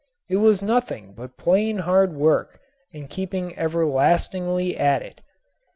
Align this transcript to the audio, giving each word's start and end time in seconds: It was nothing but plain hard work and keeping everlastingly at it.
It 0.29 0.37
was 0.37 0.63
nothing 0.63 1.13
but 1.13 1.37
plain 1.37 1.77
hard 1.77 2.15
work 2.15 2.59
and 2.91 3.07
keeping 3.07 3.55
everlastingly 3.55 4.75
at 4.75 5.03
it. 5.03 5.21